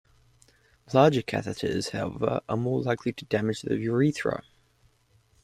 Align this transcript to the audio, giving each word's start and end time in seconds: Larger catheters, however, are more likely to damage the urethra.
Larger 0.95 1.21
catheters, 1.21 1.91
however, 1.91 2.41
are 2.49 2.57
more 2.57 2.81
likely 2.81 3.13
to 3.13 3.25
damage 3.25 3.61
the 3.61 3.77
urethra. 3.77 4.41